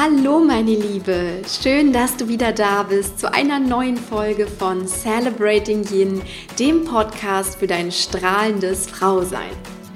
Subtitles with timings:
[0.00, 5.84] Hallo meine Liebe, schön, dass du wieder da bist zu einer neuen Folge von Celebrating
[5.90, 6.22] Yin,
[6.56, 9.50] dem Podcast für dein strahlendes Frausein.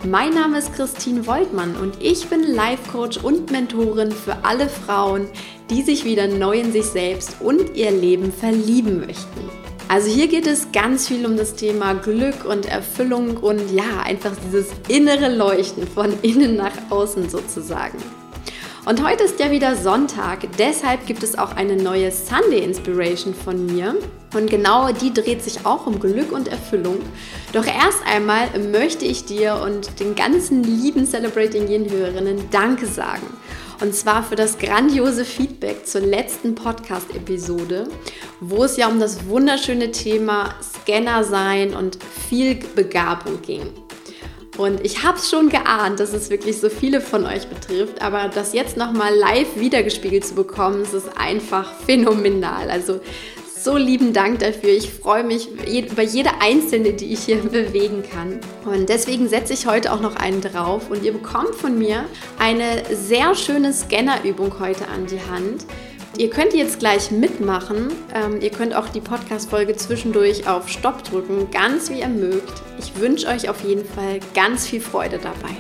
[0.05, 5.29] Mein Name ist Christine Woltmann und ich bin Life Coach und Mentorin für alle Frauen,
[5.71, 9.49] die sich wieder neu in sich selbst und ihr Leben verlieben möchten.
[9.87, 14.33] Also hier geht es ganz viel um das Thema Glück und Erfüllung und ja, einfach
[14.49, 17.99] dieses innere Leuchten von innen nach außen sozusagen.
[18.85, 23.65] Und heute ist ja wieder Sonntag, deshalb gibt es auch eine neue Sunday Inspiration von
[23.67, 23.95] mir.
[24.35, 26.99] Und genau die dreht sich auch um Glück und Erfüllung.
[27.53, 33.27] Doch erst einmal möchte ich dir und den ganzen lieben Celebrating Yin-Hörerinnen Danke sagen.
[33.81, 37.89] Und zwar für das grandiose Feedback zur letzten Podcast-Episode,
[38.41, 43.82] wo es ja um das wunderschöne Thema Scanner sein und viel Begabung ging.
[44.59, 48.29] Und ich habe es schon geahnt, dass es wirklich so viele von euch betrifft, aber
[48.29, 52.71] das jetzt nochmal live wiedergespiegelt zu bekommen, ist einfach phänomenal.
[52.71, 53.01] Also
[53.63, 54.71] so lieben Dank dafür.
[54.71, 58.41] Ich freue mich über jede einzelne, die ich hier bewegen kann.
[58.65, 62.05] Und deswegen setze ich heute auch noch einen drauf und ihr bekommt von mir
[62.39, 65.65] eine sehr schöne Scannerübung heute an die Hand
[66.19, 67.91] Ihr könnt jetzt gleich mitmachen.
[68.15, 72.53] Ähm, ihr könnt auch die Podcast-Folge zwischendurch auf Stopp drücken, ganz wie ihr mögt.
[72.79, 75.57] Ich wünsche euch auf jeden Fall ganz viel Freude dabei.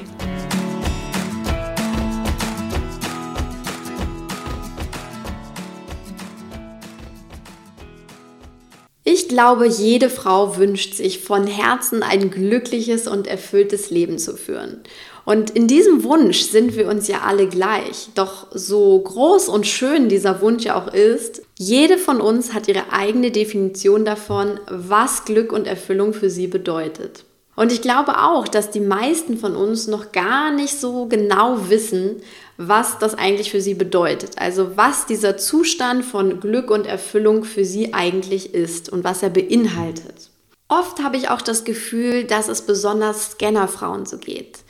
[9.04, 14.82] Ich glaube, jede Frau wünscht sich von Herzen ein glückliches und erfülltes Leben zu führen.
[15.24, 18.08] Und in diesem Wunsch sind wir uns ja alle gleich.
[18.14, 22.92] Doch so groß und schön dieser Wunsch ja auch ist, jede von uns hat ihre
[22.92, 27.24] eigene Definition davon, was Glück und Erfüllung für sie bedeutet.
[27.54, 32.22] Und ich glaube auch, dass die meisten von uns noch gar nicht so genau wissen,
[32.56, 34.38] was das eigentlich für sie bedeutet.
[34.38, 39.30] Also was dieser Zustand von Glück und Erfüllung für sie eigentlich ist und was er
[39.30, 40.30] beinhaltet.
[40.68, 44.60] Oft habe ich auch das Gefühl, dass es besonders Scannerfrauen so geht.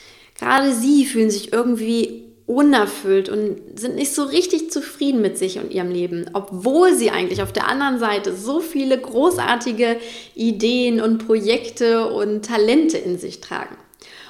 [0.43, 5.73] Gerade sie fühlen sich irgendwie unerfüllt und sind nicht so richtig zufrieden mit sich und
[5.73, 9.99] ihrem Leben, obwohl sie eigentlich auf der anderen Seite so viele großartige
[10.35, 13.77] Ideen und Projekte und Talente in sich tragen.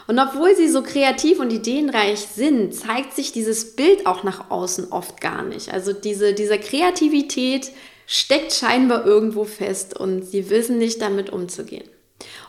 [0.07, 4.93] Und obwohl sie so kreativ und ideenreich sind, zeigt sich dieses Bild auch nach außen
[4.93, 5.73] oft gar nicht.
[5.73, 7.71] Also diese, diese Kreativität
[8.07, 11.89] steckt scheinbar irgendwo fest und sie wissen nicht damit umzugehen.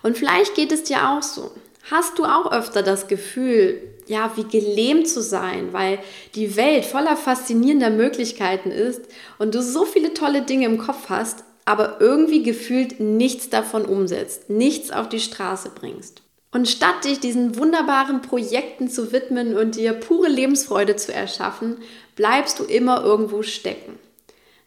[0.01, 1.51] Und vielleicht geht es dir auch so.
[1.89, 5.99] Hast du auch öfter das Gefühl, ja, wie gelähmt zu sein, weil
[6.35, 9.01] die Welt voller faszinierender Möglichkeiten ist
[9.37, 14.49] und du so viele tolle Dinge im Kopf hast, aber irgendwie gefühlt nichts davon umsetzt,
[14.49, 16.21] nichts auf die Straße bringst.
[16.51, 21.77] Und statt dich diesen wunderbaren Projekten zu widmen und dir pure Lebensfreude zu erschaffen,
[22.15, 23.97] bleibst du immer irgendwo stecken.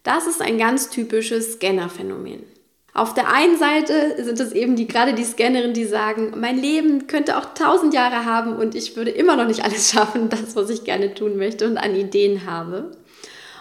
[0.03, 2.56] Das ist ein ganz typisches Scanner-Phänomen.
[2.97, 7.07] Auf der einen Seite sind es eben die, gerade die Scannerinnen, die sagen, mein Leben
[7.07, 10.71] könnte auch tausend Jahre haben und ich würde immer noch nicht alles schaffen, das, was
[10.71, 12.93] ich gerne tun möchte und an Ideen habe.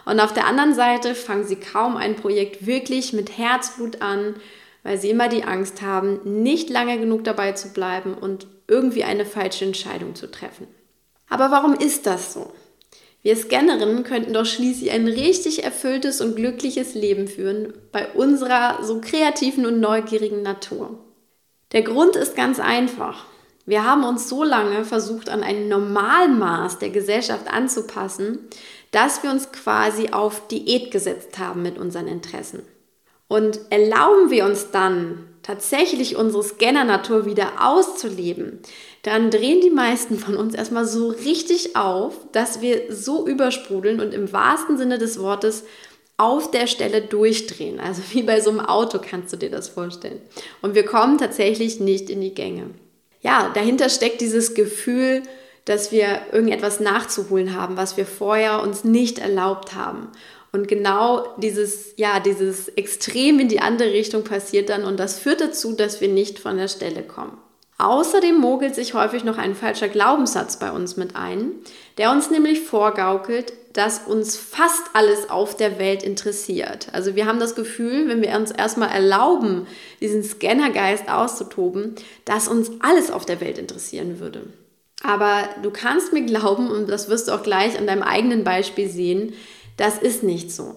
[0.06, 4.36] Und auf der anderen Seite fangen sie kaum ein Projekt wirklich mit Herzblut an,
[4.84, 9.26] weil sie immer die Angst haben, nicht lange genug dabei zu bleiben und irgendwie eine
[9.26, 10.66] falsche Entscheidung zu treffen.
[11.28, 12.54] Aber warum ist das so?
[13.26, 19.02] Wir Scannerinnen könnten doch schließlich ein richtig erfülltes und glückliches Leben führen bei unserer so
[19.02, 21.00] kreativen und neugierigen Natur.
[21.72, 23.26] Der Grund ist ganz einfach.
[23.66, 28.48] Wir haben uns so lange versucht, an ein Normalmaß der Gesellschaft anzupassen,
[28.92, 32.62] dass wir uns quasi auf Diät gesetzt haben mit unseren Interessen.
[33.28, 38.60] Und erlauben wir uns dann tatsächlich unsere Scanner-Natur wieder auszuleben,
[39.04, 44.12] dann drehen die meisten von uns erstmal so richtig auf, dass wir so übersprudeln und
[44.12, 45.64] im wahrsten Sinne des Wortes
[46.18, 47.80] auf der Stelle durchdrehen.
[47.80, 50.20] Also wie bei so einem Auto kannst du dir das vorstellen.
[50.64, 52.72] Und wir kommen tatsächlich nicht in die Gänge.
[53.22, 55.22] Ja, dahinter steckt dieses Gefühl,
[55.66, 60.10] dass wir irgendetwas nachzuholen haben, was wir vorher uns nicht erlaubt haben.
[60.56, 65.42] Und genau dieses, ja, dieses Extrem in die andere Richtung passiert dann und das führt
[65.42, 67.38] dazu, dass wir nicht von der Stelle kommen.
[67.78, 71.52] Außerdem mogelt sich häufig noch ein falscher Glaubenssatz bei uns mit ein,
[71.98, 76.88] der uns nämlich vorgaukelt, dass uns fast alles auf der Welt interessiert.
[76.94, 79.68] Also wir haben das Gefühl, wenn wir uns erstmal erlauben,
[80.00, 84.44] diesen Scannergeist auszutoben, dass uns alles auf der Welt interessieren würde.
[85.04, 88.88] Aber du kannst mir glauben, und das wirst du auch gleich an deinem eigenen Beispiel
[88.88, 89.34] sehen,
[89.78, 90.76] das ist nicht so.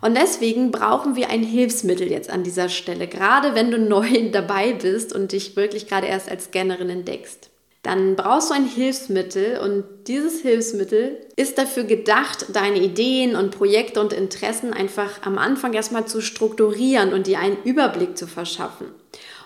[0.00, 4.72] Und deswegen brauchen wir ein Hilfsmittel jetzt an dieser Stelle, gerade wenn du neu dabei
[4.72, 7.50] bist und dich wirklich gerade erst als Scannerin entdeckst.
[7.82, 14.00] dann brauchst du ein Hilfsmittel und dieses Hilfsmittel ist dafür gedacht, deine Ideen und Projekte
[14.00, 18.88] und Interessen einfach am Anfang erstmal zu strukturieren und dir einen Überblick zu verschaffen.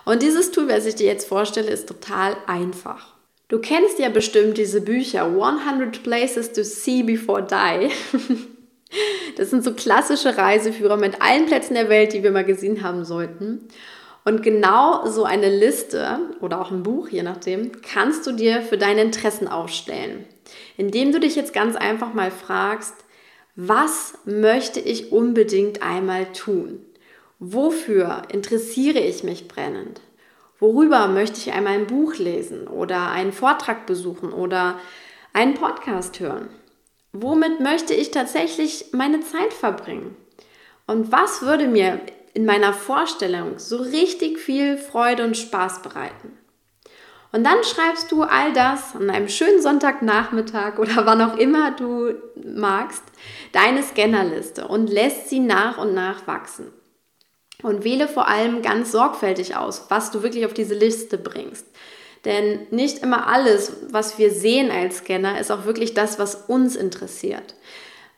[0.05, 3.13] Und dieses Tool, was ich dir jetzt vorstelle, ist total einfach.
[3.47, 7.89] Du kennst ja bestimmt diese Bücher 100 Places to See Before Die.
[9.37, 13.05] Das sind so klassische Reiseführer mit allen Plätzen der Welt, die wir mal gesehen haben
[13.05, 13.67] sollten.
[14.23, 18.77] Und genau so eine Liste oder auch ein Buch, je nachdem, kannst du dir für
[18.77, 20.25] deine Interessen aufstellen.
[20.77, 22.93] Indem du dich jetzt ganz einfach mal fragst,
[23.55, 26.85] was möchte ich unbedingt einmal tun?
[27.39, 30.01] Wofür interessiere ich mich brennend?
[30.59, 34.79] Worüber möchte ich einmal ein Buch lesen oder einen Vortrag besuchen oder
[35.33, 36.49] einen Podcast hören?
[37.13, 40.15] Womit möchte ich tatsächlich meine Zeit verbringen?
[40.87, 41.99] Und was würde mir
[42.33, 46.37] in meiner Vorstellung so richtig viel Freude und Spaß bereiten.
[47.33, 52.13] Und dann schreibst du all das an einem schönen Sonntagnachmittag oder wann auch immer du
[52.35, 53.03] magst,
[53.53, 56.71] deine Scannerliste und lässt sie nach und nach wachsen.
[57.63, 61.67] Und wähle vor allem ganz sorgfältig aus, was du wirklich auf diese Liste bringst.
[62.25, 66.75] Denn nicht immer alles, was wir sehen als Scanner, ist auch wirklich das, was uns
[66.75, 67.55] interessiert.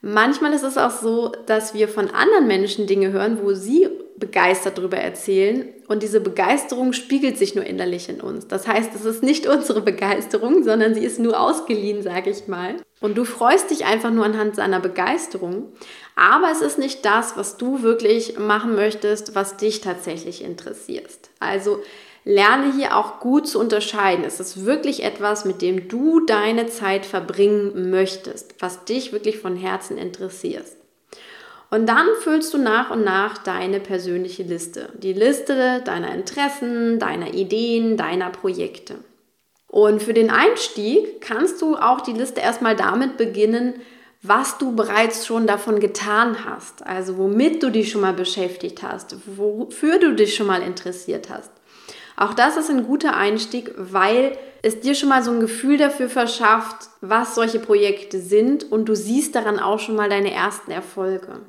[0.01, 4.77] Manchmal ist es auch so, dass wir von anderen Menschen Dinge hören, wo sie begeistert
[4.77, 8.47] darüber erzählen und diese Begeisterung spiegelt sich nur innerlich in uns.
[8.47, 12.75] Das heißt, es ist nicht unsere Begeisterung, sondern sie ist nur ausgeliehen, sage ich mal.
[12.99, 15.73] Und du freust dich einfach nur anhand seiner Begeisterung,
[16.15, 21.29] aber es ist nicht das, was du wirklich machen möchtest, was dich tatsächlich interessiert.
[21.39, 21.79] Also
[22.25, 24.23] lerne hier auch gut zu unterscheiden.
[24.25, 29.55] Es ist wirklich etwas, mit dem du deine Zeit verbringen möchtest, was dich wirklich von
[29.55, 30.65] Herzen interessiert.
[31.69, 34.89] Und dann füllst du nach und nach deine persönliche Liste.
[34.99, 38.95] Die Liste deiner Interessen, deiner Ideen, deiner Projekte.
[39.67, 43.73] Und für den Einstieg kannst du auch die Liste erstmal damit beginnen,
[44.21, 46.85] was du bereits schon davon getan hast.
[46.85, 51.49] Also womit du dich schon mal beschäftigt hast, wofür du dich schon mal interessiert hast.
[52.15, 56.09] Auch das ist ein guter Einstieg, weil es dir schon mal so ein Gefühl dafür
[56.09, 61.41] verschafft, was solche Projekte sind und du siehst daran auch schon mal deine ersten Erfolge.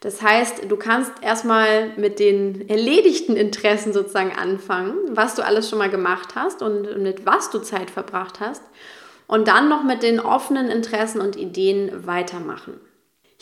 [0.00, 5.78] Das heißt, du kannst erstmal mit den erledigten Interessen sozusagen anfangen, was du alles schon
[5.78, 8.62] mal gemacht hast und mit was du Zeit verbracht hast
[9.26, 12.80] und dann noch mit den offenen Interessen und Ideen weitermachen.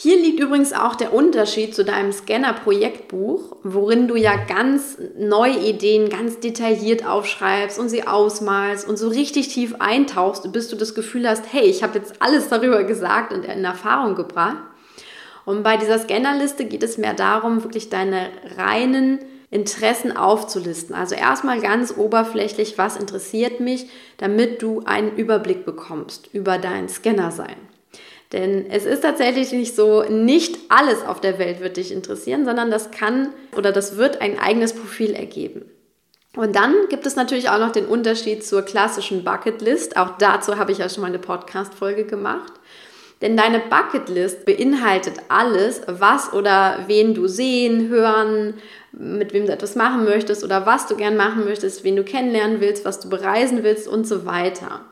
[0.00, 6.08] Hier liegt übrigens auch der Unterschied zu deinem Scanner-Projektbuch, worin du ja ganz neue Ideen
[6.08, 11.28] ganz detailliert aufschreibst und sie ausmalst und so richtig tief eintauchst, bis du das Gefühl
[11.28, 14.58] hast, hey, ich habe jetzt alles darüber gesagt und in Erfahrung gebracht.
[15.44, 19.18] Und bei dieser Scannerliste geht es mehr darum, wirklich deine reinen
[19.50, 20.94] Interessen aufzulisten.
[20.94, 27.67] Also erstmal ganz oberflächlich, was interessiert mich, damit du einen Überblick bekommst über dein Scanner-Sein.
[28.32, 32.70] Denn es ist tatsächlich nicht so, nicht alles auf der Welt wird dich interessieren, sondern
[32.70, 35.64] das kann oder das wird ein eigenes Profil ergeben.
[36.36, 39.96] Und dann gibt es natürlich auch noch den Unterschied zur klassischen Bucketlist.
[39.96, 42.52] Auch dazu habe ich ja schon mal eine Podcast-Folge gemacht.
[43.22, 48.54] Denn deine Bucketlist beinhaltet alles, was oder wen du sehen, hören,
[48.92, 52.60] mit wem du etwas machen möchtest oder was du gern machen möchtest, wen du kennenlernen
[52.60, 54.82] willst, was du bereisen willst und so weiter.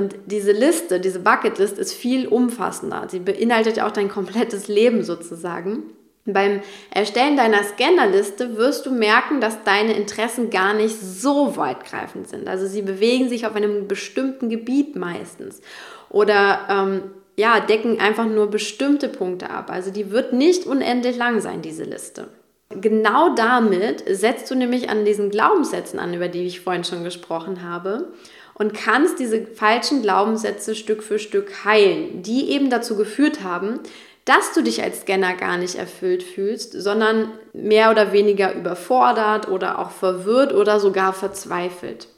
[0.00, 3.06] Und diese Liste, diese Bucketlist ist viel umfassender.
[3.10, 5.82] Sie beinhaltet ja auch dein komplettes Leben sozusagen.
[6.24, 12.48] Beim Erstellen deiner Scannerliste wirst du merken, dass deine Interessen gar nicht so weitgreifend sind.
[12.48, 15.60] Also sie bewegen sich auf einem bestimmten Gebiet meistens.
[16.08, 17.02] Oder ähm,
[17.36, 19.70] ja, decken einfach nur bestimmte Punkte ab.
[19.70, 22.28] Also die wird nicht unendlich lang sein, diese Liste.
[22.70, 27.68] Genau damit setzt du nämlich an diesen Glaubenssätzen an, über die ich vorhin schon gesprochen
[27.68, 28.12] habe,
[28.60, 33.80] und kannst diese falschen Glaubenssätze Stück für Stück heilen, die eben dazu geführt haben,
[34.26, 39.78] dass du dich als Scanner gar nicht erfüllt fühlst, sondern mehr oder weniger überfordert oder
[39.78, 42.08] auch verwirrt oder sogar verzweifelt.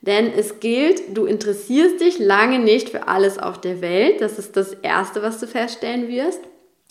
[0.00, 4.20] Denn es gilt, du interessierst dich lange nicht für alles auf der Welt.
[4.20, 6.40] Das ist das Erste, was du feststellen wirst.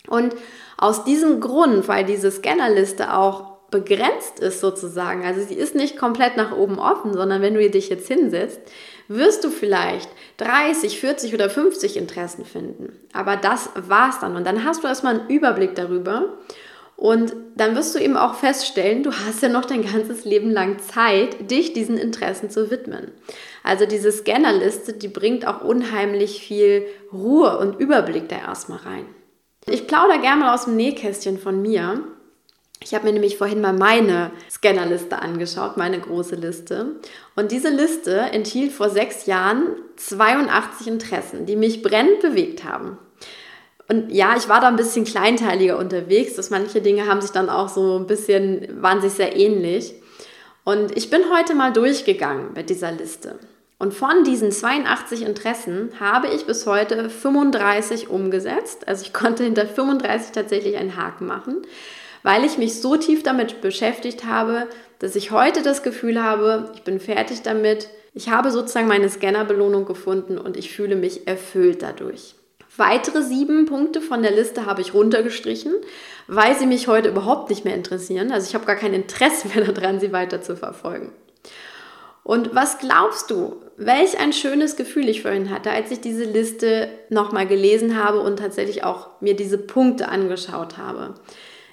[0.08, 0.36] Und
[0.76, 6.36] aus diesem Grund, weil diese Scannerliste auch begrenzt ist sozusagen, also sie ist nicht komplett
[6.36, 8.60] nach oben offen, sondern wenn du dich jetzt hinsetzt,
[9.08, 10.08] wirst du vielleicht
[10.38, 12.98] 30, 40 oder 50 Interessen finden.
[13.12, 14.36] Aber das war's dann.
[14.36, 16.38] Und dann hast du erstmal einen Überblick darüber
[16.98, 20.80] und dann wirst du eben auch feststellen, du hast ja noch dein ganzes Leben lang
[20.80, 23.12] Zeit, dich diesen Interessen zu widmen.
[23.62, 29.06] Also diese Scannerliste, die bringt auch unheimlich viel Ruhe und Überblick da erstmal rein.
[29.66, 32.02] Ich plaudere gerne mal aus dem Nähkästchen von mir.
[32.82, 36.96] Ich habe mir nämlich vorhin mal meine Scannerliste angeschaut, meine große Liste.
[37.34, 42.98] Und diese Liste enthielt vor sechs Jahren 82 Interessen, die mich brennend bewegt haben.
[43.88, 47.48] Und ja, ich war da ein bisschen kleinteiliger unterwegs, dass manche Dinge haben sich dann
[47.48, 49.94] auch so ein bisschen, waren sich sehr ähnlich.
[50.64, 53.38] Und ich bin heute mal durchgegangen mit dieser Liste.
[53.78, 58.86] Und von diesen 82 Interessen habe ich bis heute 35 umgesetzt.
[58.86, 61.62] Also ich konnte hinter 35 tatsächlich einen Haken machen,
[62.22, 64.66] weil ich mich so tief damit beschäftigt habe,
[64.98, 67.88] dass ich heute das Gefühl habe, ich bin fertig damit.
[68.14, 72.34] Ich habe sozusagen meine Scannerbelohnung gefunden und ich fühle mich erfüllt dadurch.
[72.76, 75.74] Weitere sieben Punkte von der Liste habe ich runtergestrichen,
[76.28, 78.30] weil sie mich heute überhaupt nicht mehr interessieren.
[78.30, 81.12] Also ich habe gar kein Interesse mehr daran, sie weiter zu verfolgen.
[82.22, 86.90] Und was glaubst du, welch ein schönes Gefühl ich vorhin hatte, als ich diese Liste
[87.08, 91.14] nochmal gelesen habe und tatsächlich auch mir diese Punkte angeschaut habe.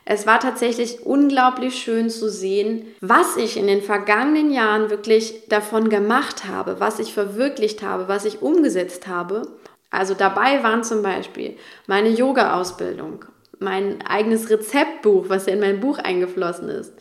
[0.06, 5.90] Es war tatsächlich unglaublich schön zu sehen, was ich in den vergangenen Jahren wirklich davon
[5.90, 9.48] gemacht habe, was ich verwirklicht habe, was ich umgesetzt habe
[9.96, 11.56] also dabei waren zum Beispiel
[11.88, 13.26] meine Yoga-Ausbildung,
[13.60, 16.94] mein eigenes Rezeptbuch, was ja in mein Buch eingeflossen ist,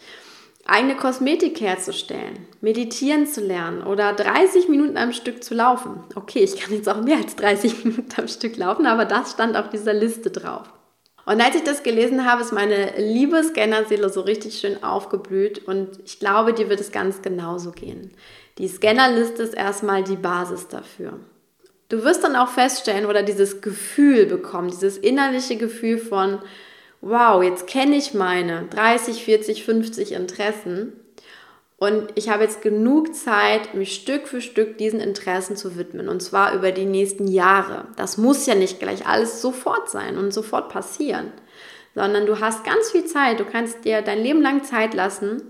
[0.65, 6.05] eigene Kosmetik herzustellen, meditieren zu lernen oder 30 Minuten am Stück zu laufen.
[6.15, 9.57] Okay, ich kann jetzt auch mehr als 30 Minuten am Stück laufen, aber das stand
[9.57, 10.73] auf dieser Liste drauf.
[11.27, 15.99] Und als ich das gelesen habe, ist meine liebe Scannerseele so richtig schön aufgeblüht und
[16.05, 18.11] ich glaube, dir wird es ganz genauso gehen.
[18.59, 21.19] Die Scannerliste ist erstmal die Basis dafür.
[21.89, 26.41] Du wirst dann auch feststellen oder dieses Gefühl bekommen, dieses innerliche Gefühl von,
[27.01, 30.93] wow, jetzt kenne ich meine 30, 40, 50 Interessen
[31.77, 36.23] und ich habe jetzt genug Zeit, mich Stück für Stück diesen Interessen zu widmen und
[36.23, 37.89] zwar über die nächsten Jahre.
[37.97, 41.33] Das muss ja nicht gleich alles sofort sein und sofort passieren,
[41.95, 45.43] sondern du hast ganz viel Zeit, du kannst dir dein Leben lang Zeit lassen.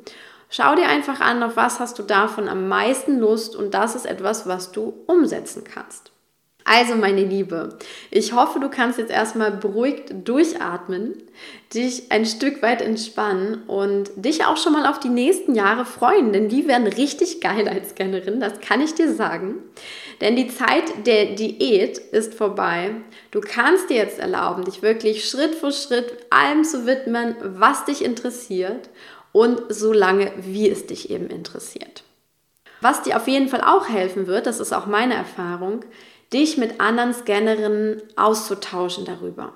[0.49, 4.07] Schau dir einfach an, auf was hast du davon am meisten Lust und das ist
[4.07, 6.14] etwas, was du umsetzen kannst.
[6.67, 7.79] Also meine Liebe,
[8.11, 11.15] ich hoffe, du kannst jetzt erstmal beruhigt durchatmen,
[11.75, 16.33] dich ein Stück weit entspannen und dich auch schon mal auf die nächsten Jahre freuen,
[16.33, 19.57] denn die werden richtig geil als Scannerin, das kann ich dir sagen.
[20.23, 22.93] Denn die Zeit der Diät ist vorbei.
[23.31, 28.03] Du kannst dir jetzt erlauben, dich wirklich Schritt für Schritt allem zu widmen, was dich
[28.03, 28.89] interessiert
[29.33, 32.05] und so lange, wie es dich eben interessiert.
[32.81, 35.85] Was dir auf jeden Fall auch helfen wird, das ist auch meine Erfahrung,
[36.35, 39.53] dich mit anderen Scannerinnen auszutauschen darüber.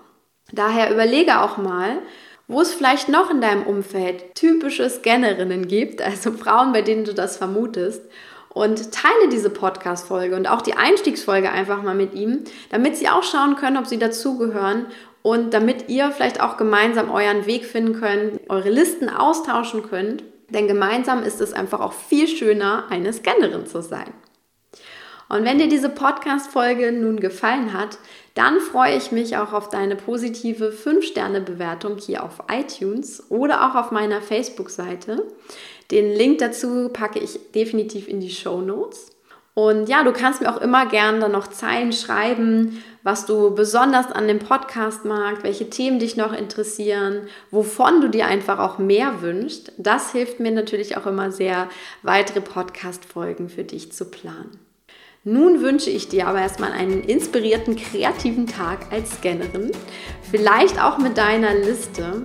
[0.52, 1.98] Daher überlege auch mal,
[2.46, 7.12] wo es vielleicht noch in deinem Umfeld typische Scannerinnen gibt, also Frauen, bei denen du
[7.12, 8.02] das vermutest.
[8.48, 13.22] Und teile diese Podcast-Folge und auch die Einstiegsfolge einfach mal mit ihm, damit sie auch
[13.22, 14.86] schauen können, ob sie dazugehören
[15.22, 20.24] und damit ihr vielleicht auch gemeinsam euren Weg finden könnt, eure Listen austauschen könnt.
[20.48, 24.12] Denn gemeinsam ist es einfach auch viel schöner, eine Scannerin zu sein.
[25.28, 27.98] Und wenn dir diese Podcast-Folge nun gefallen hat,
[28.34, 33.90] dann freue ich mich auch auf deine positive 5-Sterne-Bewertung hier auf iTunes oder auch auf
[33.90, 35.24] meiner Facebook-Seite.
[35.90, 39.10] Den Link dazu packe ich definitiv in die Show Notes.
[39.54, 44.06] Und ja, du kannst mir auch immer gerne dann noch Zeilen schreiben, was du besonders
[44.12, 49.20] an dem Podcast magst, welche Themen dich noch interessieren, wovon du dir einfach auch mehr
[49.20, 49.72] wünschst.
[49.76, 51.68] Das hilft mir natürlich auch immer sehr,
[52.02, 54.67] weitere Podcast-Folgen für dich zu planen.
[55.30, 59.72] Nun wünsche ich dir aber erstmal einen inspirierten, kreativen Tag als Scannerin.
[60.30, 62.22] Vielleicht auch mit deiner Liste.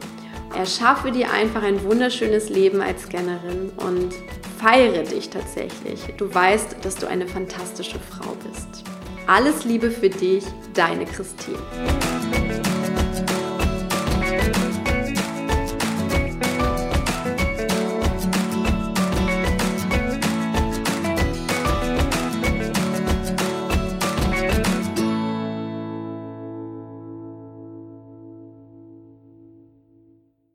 [0.55, 4.13] Erschaffe dir einfach ein wunderschönes Leben als Scannerin und
[4.57, 5.99] feiere dich tatsächlich.
[6.15, 8.85] Du weißt, dass du eine fantastische Frau bist.
[9.27, 11.57] Alles Liebe für dich, deine Christine.